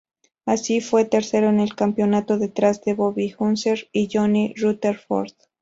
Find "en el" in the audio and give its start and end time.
1.49-1.75